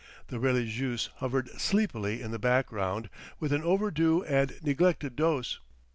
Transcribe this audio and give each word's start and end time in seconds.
The 0.29 0.39
religieuse 0.39 1.11
hovered 1.17 1.49
sleepily 1.61 2.23
in 2.23 2.31
the 2.31 2.39
background 2.39 3.07
with 3.39 3.53
an 3.53 3.61
overdue 3.61 4.23
and 4.23 4.57
neglected 4.63 5.15
dose. 5.15 5.59